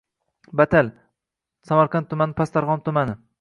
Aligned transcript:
Batal– 0.61 0.89
q., 0.93 1.03
Samarqand 1.71 2.11
tumani 2.15 2.37
pastdarg‘om 2.41 2.83
tumani. 2.89 3.17